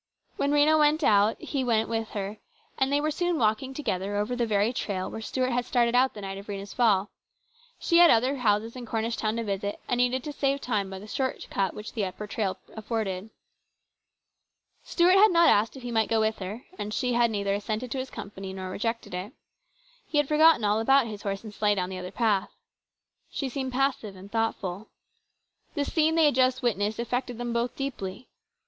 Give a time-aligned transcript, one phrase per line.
[0.35, 2.39] When Rhena went out, he went with her,
[2.79, 6.15] and they were soon walking together over the very trail where Stuart had started out
[6.15, 7.11] the night of Rhena's fall.
[7.77, 10.97] She had other houses in Cornish town to visit, and needed to save time by
[10.97, 13.29] the short cut which the upper trail afforded.
[14.83, 17.91] Stuart had not asked if he might go with her, and she had neither assented
[17.91, 19.33] to his company nor rejected it.
[20.07, 22.49] He had forgotten all about his horse and sleigh down the other path.
[23.29, 24.89] She seemed passive and thoughtful.
[25.75, 28.27] The scene they had just witnessed affected them both deeply.